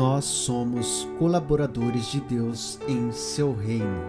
nós 0.00 0.24
somos 0.24 1.06
colaboradores 1.18 2.06
de 2.06 2.22
Deus 2.22 2.80
em 2.88 3.12
seu 3.12 3.54
reino. 3.54 4.02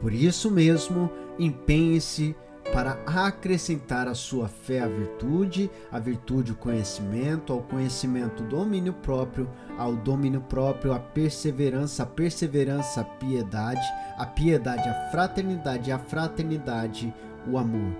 Por 0.00 0.10
isso 0.10 0.50
mesmo, 0.50 1.10
empenhe-se 1.38 2.34
para 2.72 2.92
acrescentar 3.04 4.08
à 4.08 4.14
sua 4.14 4.48
fé 4.48 4.80
a 4.80 4.88
virtude, 4.88 5.70
a 5.92 5.98
virtude 5.98 6.52
o 6.52 6.56
conhecimento, 6.56 7.52
ao 7.52 7.60
conhecimento 7.60 8.42
o 8.42 8.46
domínio 8.46 8.94
próprio, 8.94 9.50
ao 9.76 9.94
domínio 9.94 10.40
próprio 10.40 10.94
a 10.94 10.98
perseverança, 10.98 12.04
a 12.04 12.06
perseverança 12.06 13.02
a 13.02 13.04
piedade, 13.04 13.86
a 14.16 14.24
piedade 14.24 14.88
a 14.88 15.10
fraternidade, 15.10 15.92
a 15.92 15.98
fraternidade 15.98 17.14
o 17.46 17.58
amor. 17.58 17.92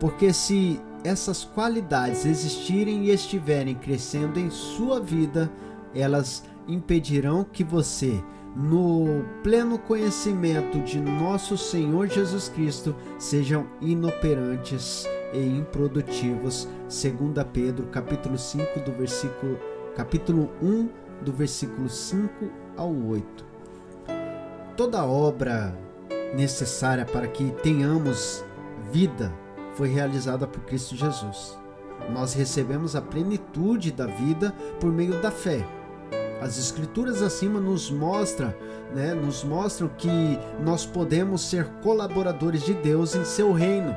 Porque 0.00 0.32
se 0.32 0.80
essas 1.04 1.44
qualidades 1.44 2.24
existirem 2.24 3.04
e 3.04 3.10
estiverem 3.10 3.74
crescendo 3.74 4.40
em 4.40 4.48
sua 4.48 4.98
vida, 4.98 5.52
elas 5.94 6.44
impedirão 6.66 7.44
que 7.44 7.64
você, 7.64 8.22
no 8.54 9.24
pleno 9.42 9.78
conhecimento 9.78 10.78
de 10.80 11.00
nosso 11.00 11.56
Senhor 11.56 12.08
Jesus 12.08 12.48
Cristo, 12.48 12.94
sejam 13.18 13.66
inoperantes 13.80 15.06
e 15.32 15.38
improdutivos, 15.38 16.68
segundo 16.88 17.44
Pedro, 17.46 17.86
capítulo 17.86 18.36
5 18.38 18.80
do 18.80 18.92
versículo 18.92 19.58
capítulo 19.94 20.50
1 20.62 20.88
do 21.22 21.32
versículo 21.32 21.88
5 21.88 22.50
ao 22.76 22.94
8. 22.94 23.44
Toda 24.76 25.04
obra 25.04 25.76
necessária 26.34 27.04
para 27.04 27.28
que 27.28 27.50
tenhamos 27.62 28.44
vida 28.90 29.32
foi 29.74 29.88
realizada 29.88 30.46
por 30.46 30.62
Cristo 30.62 30.96
Jesus. 30.96 31.58
Nós 32.10 32.34
recebemos 32.34 32.96
a 32.96 33.00
plenitude 33.00 33.92
da 33.92 34.06
vida 34.06 34.52
por 34.80 34.90
meio 34.90 35.20
da 35.20 35.30
fé. 35.30 35.64
As 36.42 36.58
escrituras 36.58 37.22
acima 37.22 37.60
nos 37.60 37.88
mostram, 37.88 38.52
né, 38.92 39.14
nos 39.14 39.44
mostram 39.44 39.86
que 39.86 40.36
nós 40.60 40.84
podemos 40.84 41.40
ser 41.40 41.66
colaboradores 41.80 42.64
de 42.64 42.74
Deus 42.74 43.14
em 43.14 43.24
seu 43.24 43.52
reino, 43.52 43.96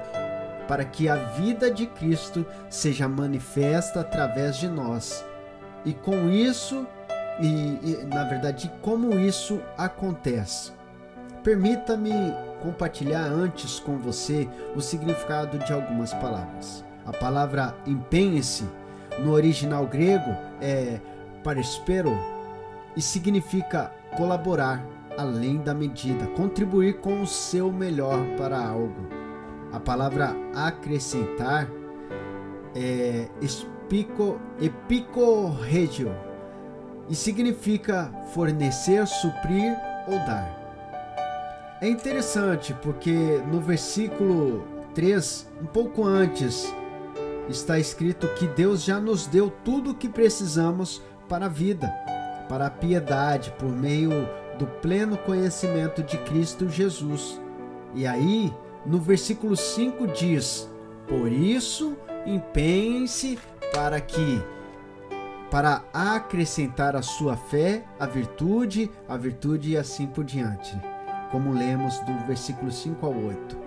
para 0.67 0.85
que 0.85 1.09
a 1.09 1.15
vida 1.15 1.71
de 1.71 1.87
Cristo 1.87 2.45
seja 2.69 3.07
manifesta 3.07 4.02
através 4.02 4.57
de 4.57 4.67
nós. 4.67 5.25
E 5.83 5.91
com 5.91 6.29
isso, 6.29 6.85
e, 7.41 7.79
e 7.81 8.05
na 8.05 8.25
verdade, 8.25 8.71
como 8.80 9.19
isso 9.19 9.59
acontece? 9.75 10.71
Permita-me 11.43 12.13
compartilhar 12.61 13.25
antes 13.25 13.80
com 13.80 13.97
você 13.97 14.47
o 14.75 14.81
significado 14.81 15.57
de 15.57 15.73
algumas 15.73 16.13
palavras. 16.13 16.85
A 17.07 17.11
palavra 17.11 17.75
empenhe-se 17.87 18.65
no 19.17 19.31
original 19.31 19.87
grego 19.87 20.30
é 20.61 20.99
parespero 21.43 22.34
e 22.95 23.01
significa 23.01 23.91
colaborar 24.15 24.85
além 25.17 25.57
da 25.57 25.73
medida, 25.73 26.27
contribuir 26.27 26.99
com 26.99 27.21
o 27.21 27.27
seu 27.27 27.71
melhor 27.71 28.19
para 28.37 28.57
algo. 28.57 29.07
A 29.71 29.79
palavra 29.79 30.35
acrescentar 30.53 31.69
é 32.75 33.27
espico, 33.41 34.39
epicorregio 34.59 36.11
e 37.09 37.15
significa 37.15 38.11
fornecer, 38.33 39.05
suprir 39.07 39.75
ou 40.07 40.17
dar. 40.19 40.63
É 41.81 41.87
interessante 41.89 42.73
porque 42.81 43.41
no 43.52 43.59
versículo 43.59 44.63
3, 44.93 45.49
um 45.61 45.65
pouco 45.65 46.05
antes, 46.05 46.73
está 47.49 47.77
escrito 47.77 48.27
que 48.35 48.47
Deus 48.47 48.83
já 48.83 48.99
nos 48.99 49.27
deu 49.27 49.52
tudo 49.63 49.91
o 49.91 49.95
que 49.95 50.09
precisamos 50.09 51.02
para 51.27 51.45
a 51.45 51.49
vida, 51.49 51.93
para 52.47 52.67
a 52.67 52.71
piedade, 52.71 53.51
por 53.57 53.69
meio 53.69 54.11
do 54.57 54.65
pleno 54.65 55.17
conhecimento 55.17 56.01
de 56.03 56.17
Cristo 56.19 56.69
Jesus. 56.69 57.41
E 57.93 58.05
aí, 58.05 58.53
no 58.86 58.99
versículo 58.99 59.55
5 59.55 60.08
diz: 60.08 60.70
Por 61.08 61.31
isso, 61.31 61.97
empenhem-se 62.25 63.39
para 63.73 63.99
que 63.99 64.42
para 65.52 65.83
acrescentar 65.93 66.95
a 66.95 67.02
sua 67.02 67.37
fé 67.37 67.83
a 67.99 68.05
virtude, 68.05 68.91
a 69.08 69.15
virtude 69.15 69.71
e 69.71 69.77
assim 69.77 70.08
por 70.08 70.23
diante 70.23 70.75
como 71.36 71.53
lemos 71.53 71.99
do 71.99 72.14
versículo 72.25 72.71
5 72.71 73.05
ao 73.05 73.14
8. 73.14 73.58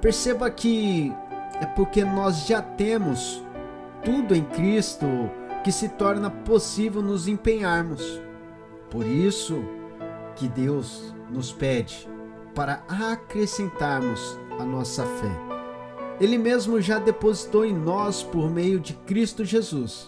Perceba 0.00 0.48
que 0.48 1.12
é 1.60 1.66
porque 1.66 2.04
nós 2.04 2.46
já 2.46 2.62
temos 2.62 3.42
tudo 4.04 4.32
em 4.32 4.44
Cristo 4.44 5.06
que 5.64 5.72
se 5.72 5.88
torna 5.88 6.30
possível 6.30 7.02
nos 7.02 7.26
empenharmos. 7.26 8.22
Por 8.90 9.06
isso 9.06 9.62
que 10.36 10.48
Deus 10.48 11.14
nos 11.30 11.52
pede 11.52 12.08
para 12.54 12.82
acrescentarmos 12.88 14.38
a 14.58 14.64
nossa 14.64 15.04
fé. 15.04 15.56
Ele 16.20 16.38
mesmo 16.38 16.80
já 16.80 16.98
depositou 16.98 17.64
em 17.64 17.74
nós 17.74 18.22
por 18.22 18.50
meio 18.50 18.80
de 18.80 18.94
Cristo 18.94 19.44
Jesus. 19.44 20.06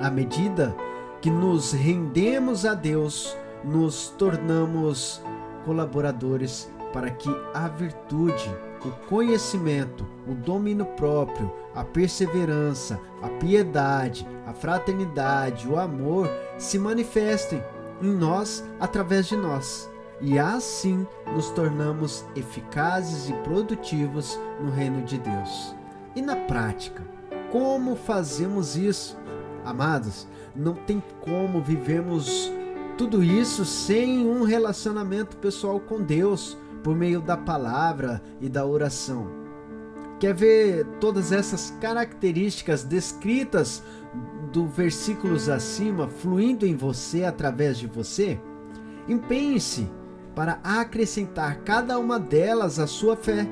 À 0.00 0.10
medida 0.10 0.74
que 1.20 1.30
nos 1.30 1.72
rendemos 1.72 2.64
a 2.64 2.74
Deus, 2.74 3.36
nos 3.64 4.08
tornamos 4.18 5.20
colaboradores 5.64 6.70
para 6.92 7.10
que 7.10 7.30
a 7.54 7.68
virtude, 7.68 8.54
o 8.84 8.90
conhecimento, 9.08 10.06
o 10.28 10.34
domínio 10.34 10.84
próprio, 10.84 11.52
a 11.74 11.82
perseverança, 11.82 13.00
a 13.22 13.28
piedade, 13.28 14.26
a 14.46 14.52
fraternidade, 14.52 15.66
o 15.66 15.78
amor 15.78 16.28
se 16.58 16.78
manifestem 16.78 17.62
em 18.02 18.12
nós 18.12 18.64
através 18.80 19.26
de 19.26 19.36
nós. 19.36 19.88
E 20.20 20.38
assim 20.38 21.06
nos 21.34 21.50
tornamos 21.50 22.24
eficazes 22.36 23.28
e 23.28 23.32
produtivos 23.44 24.38
no 24.60 24.70
reino 24.70 25.02
de 25.02 25.18
Deus. 25.18 25.74
E 26.14 26.20
na 26.20 26.36
prática, 26.36 27.02
como 27.50 27.96
fazemos 27.96 28.76
isso? 28.76 29.16
Amados, 29.64 30.26
não 30.54 30.74
tem 30.74 31.02
como 31.20 31.62
vivemos 31.62 32.52
tudo 32.98 33.22
isso 33.22 33.64
sem 33.64 34.26
um 34.28 34.42
relacionamento 34.42 35.36
pessoal 35.38 35.80
com 35.80 36.00
Deus 36.00 36.56
por 36.82 36.94
meio 36.94 37.20
da 37.20 37.36
palavra 37.36 38.22
e 38.40 38.48
da 38.48 38.66
oração. 38.66 39.41
Quer 40.22 40.34
ver 40.34 40.86
todas 41.00 41.32
essas 41.32 41.72
características 41.80 42.84
descritas 42.84 43.82
do 44.52 44.68
versículos 44.68 45.48
acima 45.48 46.06
fluindo 46.06 46.64
em 46.64 46.76
você 46.76 47.24
através 47.24 47.76
de 47.76 47.88
você? 47.88 48.38
Empenhe-se 49.08 49.90
para 50.32 50.60
acrescentar 50.62 51.62
cada 51.64 51.98
uma 51.98 52.20
delas 52.20 52.78
à 52.78 52.86
sua 52.86 53.16
fé, 53.16 53.48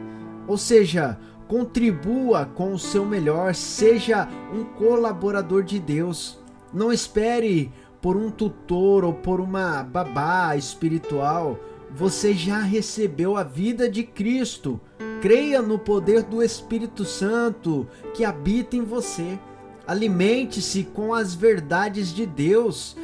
ou 0.47 0.57
seja, 0.57 1.19
contribua 1.49 2.47
com 2.47 2.73
o 2.73 2.79
seu 2.79 3.05
melhor, 3.05 3.53
seja 3.53 4.29
um 4.55 4.63
colaborador 4.63 5.65
de 5.65 5.81
Deus. 5.81 6.39
Não 6.73 6.93
espere 6.93 7.73
por 8.01 8.17
um 8.17 8.31
tutor 8.31 9.03
ou 9.03 9.13
por 9.13 9.41
uma 9.41 9.83
babá 9.83 10.55
espiritual, 10.55 11.59
você 11.91 12.33
já 12.33 12.61
recebeu 12.61 13.37
a 13.37 13.43
vida 13.43 13.91
de 13.91 14.05
Cristo. 14.05 14.81
Creia 15.21 15.61
no 15.61 15.79
poder 15.79 16.23
do 16.23 16.43
Espírito 16.43 17.05
Santo 17.05 17.87
que 18.15 18.25
habita 18.25 18.75
em 18.75 18.83
você. 18.83 19.39
Alimente-se 19.87 20.85
com 20.85 21.13
as 21.13 21.35
verdades 21.35 22.15
de 22.15 22.25
Deus. 22.25 22.97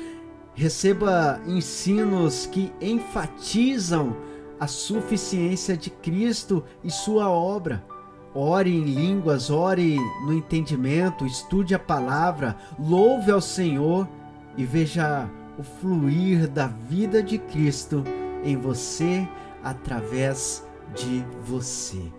Receba 0.54 1.40
ensinos 1.46 2.46
que 2.46 2.72
enfatizam 2.80 4.16
a 4.58 4.66
suficiência 4.66 5.76
de 5.76 5.90
Cristo 5.90 6.64
e 6.82 6.90
sua 6.90 7.28
obra. 7.28 7.84
Ore 8.34 8.74
em 8.74 8.84
línguas, 8.84 9.50
ore 9.50 9.98
no 10.24 10.32
entendimento, 10.32 11.26
estude 11.26 11.74
a 11.74 11.78
palavra, 11.78 12.56
louve 12.78 13.30
ao 13.30 13.40
Senhor 13.42 14.08
e 14.56 14.64
veja 14.64 15.28
o 15.58 15.62
fluir 15.62 16.48
da 16.48 16.66
vida 16.66 17.22
de 17.22 17.36
Cristo 17.36 18.02
em 18.42 18.56
você 18.56 19.28
através 19.62 20.66
de 20.96 21.22
você. 21.44 22.10